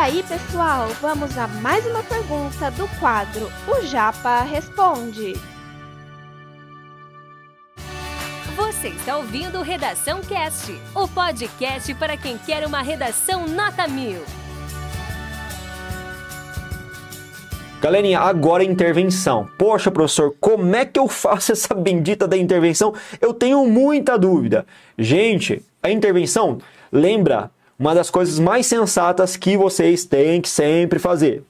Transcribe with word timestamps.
aí, 0.00 0.22
pessoal, 0.22 0.88
vamos 1.02 1.36
a 1.36 1.46
mais 1.46 1.84
uma 1.84 2.02
pergunta 2.02 2.70
do 2.70 2.88
quadro 2.98 3.52
O 3.68 3.84
Japa 3.84 4.40
Responde. 4.44 5.34
Você 8.56 8.88
está 8.88 9.18
ouvindo 9.18 9.60
Redação 9.60 10.22
Cast, 10.22 10.72
o 10.94 11.06
podcast 11.06 11.92
para 11.96 12.16
quem 12.16 12.38
quer 12.38 12.66
uma 12.66 12.80
redação 12.80 13.46
nota 13.46 13.86
mil. 13.86 14.22
Galerinha, 17.82 18.20
agora 18.20 18.64
intervenção. 18.64 19.50
Poxa, 19.58 19.90
professor, 19.90 20.34
como 20.40 20.74
é 20.74 20.86
que 20.86 20.98
eu 20.98 21.08
faço 21.08 21.52
essa 21.52 21.74
bendita 21.74 22.26
da 22.26 22.38
intervenção? 22.38 22.94
Eu 23.20 23.34
tenho 23.34 23.66
muita 23.66 24.18
dúvida. 24.18 24.64
Gente, 24.96 25.62
a 25.82 25.90
intervenção, 25.90 26.56
lembra, 26.90 27.50
uma 27.80 27.94
das 27.94 28.10
coisas 28.10 28.38
mais 28.38 28.66
sensatas 28.66 29.38
que 29.38 29.56
vocês 29.56 30.04
têm 30.04 30.42
que 30.42 30.50
sempre 30.50 30.98
fazer. 30.98 31.42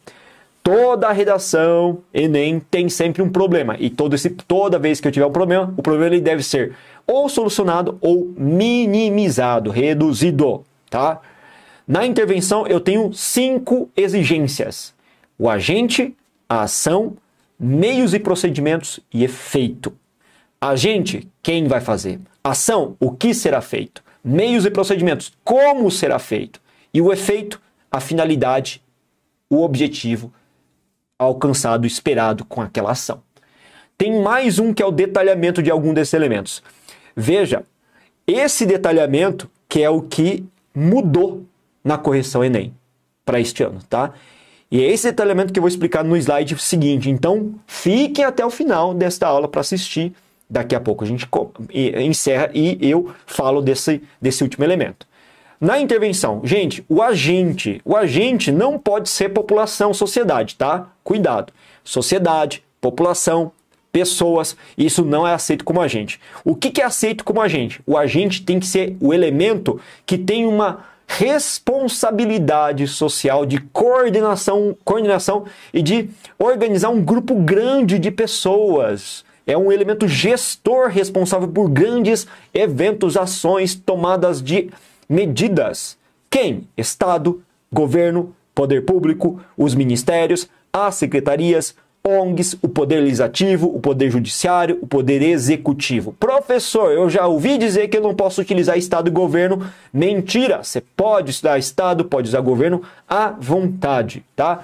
Toda 0.62 1.10
redação 1.10 1.98
Enem 2.14 2.60
tem 2.70 2.88
sempre 2.88 3.20
um 3.20 3.28
problema. 3.28 3.74
E 3.80 3.90
todo 3.90 4.14
esse, 4.14 4.30
toda 4.30 4.78
vez 4.78 5.00
que 5.00 5.08
eu 5.08 5.12
tiver 5.12 5.26
um 5.26 5.32
problema, 5.32 5.74
o 5.76 5.82
problema 5.82 6.14
ele 6.14 6.22
deve 6.22 6.44
ser 6.44 6.76
ou 7.04 7.28
solucionado 7.28 7.98
ou 8.00 8.32
minimizado, 8.36 9.72
reduzido, 9.72 10.64
tá? 10.88 11.20
Na 11.88 12.06
intervenção 12.06 12.64
eu 12.64 12.78
tenho 12.78 13.12
cinco 13.12 13.90
exigências: 13.96 14.94
o 15.36 15.48
agente, 15.48 16.14
a 16.48 16.62
ação, 16.62 17.16
meios 17.58 18.14
e 18.14 18.20
procedimentos 18.20 19.00
e 19.12 19.24
efeito. 19.24 19.92
Agente, 20.60 21.26
quem 21.42 21.66
vai 21.66 21.80
fazer? 21.80 22.20
Ação, 22.44 22.94
o 23.00 23.10
que 23.10 23.34
será 23.34 23.60
feito? 23.60 24.09
Meios 24.22 24.64
e 24.64 24.70
procedimentos, 24.70 25.32
como 25.42 25.90
será 25.90 26.18
feito? 26.18 26.60
E 26.92 27.00
o 27.00 27.12
efeito, 27.12 27.60
a 27.90 28.00
finalidade, 28.00 28.82
o 29.48 29.62
objetivo 29.62 30.32
alcançado, 31.18 31.86
esperado 31.86 32.44
com 32.44 32.60
aquela 32.60 32.92
ação. 32.92 33.22
Tem 33.96 34.22
mais 34.22 34.58
um 34.58 34.72
que 34.72 34.82
é 34.82 34.86
o 34.86 34.90
detalhamento 34.90 35.62
de 35.62 35.70
algum 35.70 35.92
desses 35.92 36.14
elementos. 36.14 36.62
Veja, 37.14 37.64
esse 38.26 38.64
detalhamento 38.64 39.50
que 39.68 39.82
é 39.82 39.90
o 39.90 40.02
que 40.02 40.44
mudou 40.74 41.44
na 41.84 41.98
correção 41.98 42.44
Enem 42.44 42.74
para 43.24 43.40
este 43.40 43.62
ano, 43.62 43.80
tá? 43.88 44.12
E 44.70 44.82
é 44.82 44.90
esse 44.90 45.08
detalhamento 45.08 45.52
que 45.52 45.58
eu 45.58 45.62
vou 45.62 45.68
explicar 45.68 46.04
no 46.04 46.16
slide 46.16 46.56
seguinte. 46.58 47.10
Então, 47.10 47.54
fiquem 47.66 48.24
até 48.24 48.46
o 48.46 48.50
final 48.50 48.94
desta 48.94 49.26
aula 49.26 49.48
para 49.48 49.60
assistir. 49.60 50.12
Daqui 50.50 50.74
a 50.74 50.80
pouco 50.80 51.04
a 51.04 51.06
gente 51.06 51.28
encerra 51.72 52.50
e 52.52 52.76
eu 52.80 53.12
falo 53.24 53.62
desse, 53.62 54.02
desse 54.20 54.42
último 54.42 54.64
elemento. 54.64 55.06
Na 55.60 55.78
intervenção, 55.78 56.40
gente, 56.42 56.84
o 56.88 57.00
agente, 57.02 57.80
o 57.84 57.94
agente 57.94 58.50
não 58.50 58.78
pode 58.78 59.08
ser 59.08 59.28
população, 59.28 59.94
sociedade, 59.94 60.56
tá? 60.56 60.88
Cuidado. 61.04 61.52
Sociedade, 61.84 62.64
população, 62.80 63.52
pessoas, 63.92 64.56
isso 64.76 65.04
não 65.04 65.26
é 65.26 65.34
aceito 65.34 65.64
como 65.64 65.80
agente. 65.80 66.18
O 66.44 66.56
que, 66.56 66.80
é 66.80 66.84
aceito 66.84 67.24
como 67.24 67.40
agente? 67.40 67.80
O 67.86 67.96
agente 67.96 68.42
tem 68.42 68.58
que 68.58 68.66
ser 68.66 68.96
o 69.00 69.12
elemento 69.12 69.78
que 70.06 70.16
tem 70.16 70.46
uma 70.46 70.84
responsabilidade 71.06 72.86
social 72.86 73.44
de 73.44 73.60
coordenação, 73.60 74.76
coordenação 74.84 75.44
e 75.74 75.82
de 75.82 76.08
organizar 76.38 76.88
um 76.88 77.02
grupo 77.02 77.34
grande 77.34 77.98
de 77.98 78.10
pessoas. 78.10 79.24
É 79.50 79.58
um 79.58 79.72
elemento 79.72 80.06
gestor 80.06 80.90
responsável 80.90 81.48
por 81.48 81.68
grandes 81.68 82.24
eventos, 82.54 83.16
ações, 83.16 83.74
tomadas 83.74 84.40
de 84.40 84.70
medidas. 85.08 85.98
Quem? 86.30 86.68
Estado, 86.76 87.42
governo, 87.72 88.32
poder 88.54 88.84
público, 88.84 89.40
os 89.56 89.74
ministérios, 89.74 90.48
as 90.72 90.94
secretarias, 90.94 91.74
ONGs, 92.06 92.58
o 92.62 92.68
poder 92.68 93.00
legislativo, 93.00 93.66
o 93.66 93.80
poder 93.80 94.08
judiciário, 94.08 94.78
o 94.80 94.86
poder 94.86 95.20
executivo. 95.20 96.14
Professor, 96.20 96.92
eu 96.92 97.10
já 97.10 97.26
ouvi 97.26 97.58
dizer 97.58 97.88
que 97.88 97.96
eu 97.96 98.02
não 98.02 98.14
posso 98.14 98.40
utilizar 98.40 98.78
Estado 98.78 99.08
e 99.08 99.10
governo. 99.10 99.68
Mentira! 99.92 100.62
Você 100.62 100.80
pode 100.80 101.30
usar 101.30 101.58
Estado, 101.58 102.04
pode 102.04 102.28
usar 102.28 102.40
governo 102.40 102.82
à 103.08 103.30
vontade, 103.30 104.24
tá? 104.36 104.60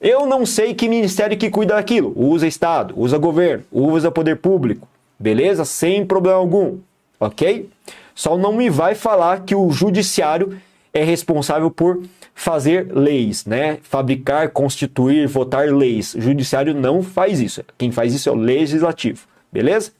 Eu 0.00 0.26
não 0.26 0.46
sei 0.46 0.74
que 0.74 0.88
ministério 0.88 1.36
que 1.36 1.50
cuida 1.50 1.74
daquilo. 1.74 2.12
Usa 2.16 2.46
Estado, 2.46 2.94
usa 2.96 3.18
governo, 3.18 3.64
usa 3.72 4.10
poder 4.10 4.36
público. 4.36 4.86
Beleza? 5.18 5.64
Sem 5.64 6.06
problema 6.06 6.38
algum. 6.38 6.78
Ok? 7.18 7.68
Só 8.14 8.38
não 8.38 8.52
me 8.52 8.70
vai 8.70 8.94
falar 8.94 9.44
que 9.44 9.54
o 9.54 9.70
judiciário 9.70 10.60
é 10.92 11.02
responsável 11.02 11.70
por 11.70 12.02
fazer 12.34 12.92
leis, 12.92 13.44
né? 13.44 13.78
Fabricar, 13.82 14.50
constituir, 14.50 15.26
votar 15.26 15.66
leis. 15.68 16.14
O 16.14 16.20
judiciário 16.20 16.72
não 16.74 17.02
faz 17.02 17.40
isso. 17.40 17.64
Quem 17.76 17.90
faz 17.90 18.14
isso 18.14 18.28
é 18.28 18.32
o 18.32 18.36
legislativo. 18.36 19.26
Beleza? 19.52 19.90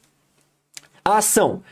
A 1.04 1.16
ação. 1.18 1.62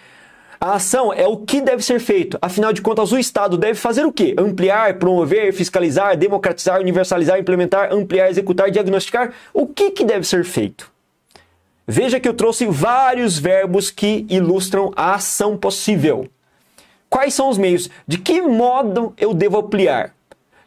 A 0.61 0.75
ação 0.75 1.13
é 1.13 1.27
o 1.27 1.37
que 1.37 1.61
deve 1.61 1.83
ser 1.83 2.01
feito. 2.01 2.39
Afinal 2.41 2.73
de 2.73 2.81
contas, 2.81 3.13
o 3.13 3.19
Estado 3.19 3.59
deve 3.59 3.75
fazer 3.75 4.07
o 4.07 4.13
quê? 4.13 4.35
Ampliar, 4.39 4.95
promover, 4.95 5.53
fiscalizar, 5.53 6.17
democratizar, 6.17 6.81
universalizar, 6.81 7.39
implementar, 7.39 7.93
ampliar, 7.93 8.31
executar, 8.31 8.71
diagnosticar. 8.71 9.33
O 9.53 9.67
que, 9.67 9.91
que 9.91 10.05
deve 10.05 10.27
ser 10.27 10.45
feito? 10.45 10.91
Veja 11.87 12.19
que 12.19 12.29
eu 12.29 12.35
trouxe 12.35 12.67
vários 12.67 13.39
verbos 13.39 13.91
que 13.91 14.27
ilustram 14.29 14.91
a 14.97 15.15
ação 15.15 15.57
possível. 15.57 16.29
Quais 17.09 17.35
são 17.35 17.49
os 17.49 17.59
meios? 17.59 17.89
De 18.07 18.19
que 18.19 18.43
modo 18.43 19.15
eu 19.17 19.33
devo 19.33 19.59
ampliar? 19.59 20.13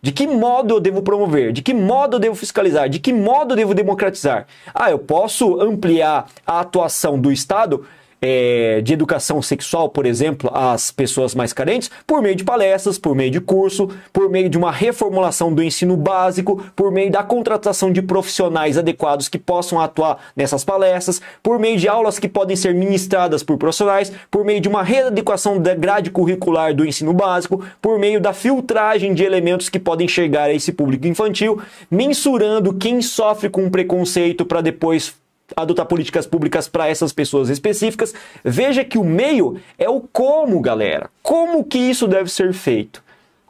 De 0.02 0.14
que 0.14 0.26
modo 0.26 0.76
eu 0.76 0.80
devo 0.80 1.02
promover? 1.02 1.52
De 1.52 1.62
que 1.62 1.74
modo 1.74 2.16
eu 2.16 2.20
devo 2.20 2.36
fiscalizar? 2.36 2.88
De 2.88 3.00
que 3.00 3.12
modo 3.12 3.52
eu 3.52 3.58
devo 3.58 3.74
democratizar? 3.74 4.48
Ah, 4.74 4.90
eu 4.90 5.00
posso 5.00 5.60
ampliar 5.60 6.28
a 6.48 6.62
atuação 6.62 7.20
do 7.20 7.32
Estado 7.32 7.86
é, 8.22 8.82
de 8.82 8.94
educação 8.94 9.42
sexual, 9.42 9.90
por 9.90 10.06
exemplo, 10.06 10.50
às 10.54 10.92
pessoas 10.92 11.34
mais 11.34 11.54
carentes, 11.54 11.90
por 12.06 12.22
meio 12.22 12.36
de 12.36 12.44
palestras, 12.44 12.98
por 12.98 13.16
meio 13.16 13.32
de 13.32 13.40
curso, 13.40 13.90
por 14.12 14.30
meio 14.30 14.50
de 14.50 14.58
uma 14.58 14.72
reformulação 14.72 15.54
do 15.54 15.64
ensino 15.64 15.96
básico, 15.96 16.64
por 16.76 16.92
meio 16.92 17.12
da 17.12 17.24
contratação 17.24 17.92
de 17.92 18.02
profissionais 18.02 18.78
adequados 18.78 19.30
que 19.30 19.38
possam 19.38 19.80
atuar 19.80 20.18
nessas 20.36 20.64
palestras, 20.64 21.22
por 21.42 21.60
meio 21.60 21.78
de 21.78 21.88
aulas 21.88 22.20
que 22.20 22.28
podem 22.28 22.56
ser 22.56 22.74
ministradas 22.74 23.44
por 23.44 23.58
profissionais, 23.58 24.12
por 24.30 24.44
meio 24.44 24.62
de 24.62 24.68
uma 24.68 24.84
readequação 24.84 25.60
da 25.60 25.74
grade 25.74 26.12
curricular 26.12 26.74
do 26.74 26.86
ensino 26.86 27.14
básico, 27.14 27.64
por 27.82 27.98
meio 27.98 28.20
da 28.20 28.34
filtragem 28.34 29.14
de 29.14 29.24
elementos 29.24 29.70
que 29.70 29.80
podem 29.80 30.08
chegar 30.08 30.46
a 30.46 30.54
esse 30.54 30.72
público 30.72 31.08
infantil, 31.08 31.62
mensurando 31.90 32.74
quem 32.74 33.02
sofre 33.02 33.50
com 33.50 33.70
preconceito 33.70 34.46
para 34.46 34.62
depois 34.62 35.14
adotar 35.56 35.86
políticas 35.86 36.26
públicas 36.26 36.68
para 36.68 36.88
essas 36.88 37.14
pessoas 37.14 37.50
específicas. 37.50 38.14
Veja 38.44 38.84
que 38.84 38.98
o 38.98 39.04
meio 39.04 39.60
é 39.78 39.90
o 39.90 40.02
como, 40.02 40.60
galera. 40.62 41.10
Como 41.22 41.64
que 41.64 41.78
isso 41.78 42.08
deve 42.08 42.30
ser 42.30 42.54
feito? 42.54 43.04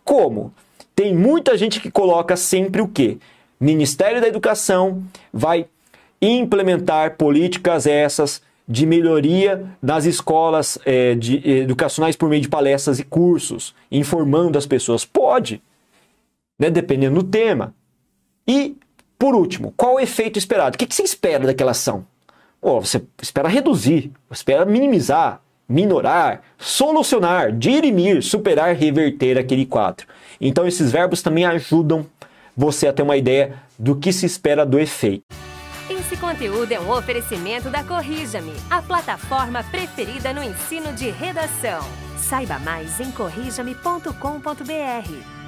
Como? 0.03 0.53
Tem 0.95 1.15
muita 1.15 1.57
gente 1.57 1.79
que 1.79 1.91
coloca 1.91 2.35
sempre 2.35 2.81
o 2.81 2.87
quê? 2.87 3.17
Ministério 3.59 4.21
da 4.21 4.27
Educação 4.27 5.03
vai 5.31 5.65
implementar 6.21 7.15
políticas 7.15 7.87
essas 7.87 8.41
de 8.67 8.85
melhoria 8.85 9.65
nas 9.81 10.05
escolas 10.05 10.77
é, 10.85 11.15
de, 11.15 11.41
educacionais 11.61 12.15
por 12.15 12.29
meio 12.29 12.41
de 12.41 12.47
palestras 12.47 12.99
e 12.99 13.03
cursos, 13.03 13.73
informando 13.91 14.57
as 14.57 14.67
pessoas. 14.67 15.03
Pode, 15.03 15.61
né, 16.57 16.69
dependendo 16.69 17.23
do 17.23 17.27
tema. 17.27 17.73
E 18.47 18.75
por 19.19 19.35
último, 19.35 19.73
qual 19.75 19.95
o 19.95 19.99
efeito 19.99 20.39
esperado? 20.39 20.75
O 20.75 20.77
que, 20.77 20.95
você 20.95 21.03
espera 21.03 21.45
daquela 21.45 21.71
ação? 21.71 22.05
Você 22.61 23.03
espera 23.21 23.49
reduzir, 23.49 24.11
espera 24.31 24.65
minimizar, 24.65 25.41
minorar, 25.67 26.41
solucionar, 26.57 27.51
dirimir, 27.51 28.23
superar, 28.23 28.73
reverter 28.73 29.37
aquele 29.37 29.65
quadro. 29.65 30.07
Então 30.39 30.65
esses 30.65 30.89
verbos 30.89 31.21
também 31.21 31.45
ajudam 31.45 32.05
você 32.55 32.87
a 32.87 32.93
ter 32.93 33.01
uma 33.01 33.17
ideia 33.17 33.55
do 33.77 33.95
que 33.95 34.13
se 34.13 34.25
espera 34.25 34.65
do 34.65 34.79
efeito. 34.79 35.23
Esse 35.89 36.15
conteúdo 36.15 36.71
é 36.71 36.79
um 36.79 36.89
oferecimento 36.89 37.69
da 37.69 37.83
Corrija-me, 37.83 38.53
a 38.69 38.81
plataforma 38.81 39.63
preferida 39.65 40.33
no 40.33 40.41
ensino 40.41 40.93
de 40.93 41.09
redação. 41.09 41.83
Saiba 42.17 42.57
mais 42.59 42.99
em 42.99 43.11
corrijame.com.br. 43.11 45.38